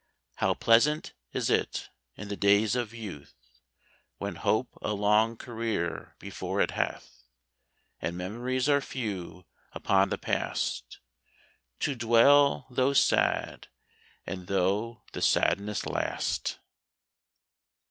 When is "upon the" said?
9.73-10.17